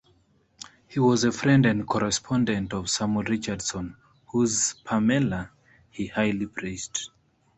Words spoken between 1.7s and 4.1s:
correspondent of Samuel Richardson,